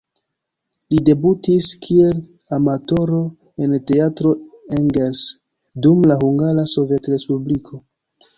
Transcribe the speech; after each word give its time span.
Li 0.93 1.01
debutis 1.09 1.67
kiel 1.83 2.15
amatoro 2.57 3.19
en 3.67 3.75
"Teatro 3.93 4.33
Engels" 4.79 5.23
dum 5.87 6.01
la 6.13 6.19
Hungara 6.25 6.67
Sovetrespubliko. 6.75 7.81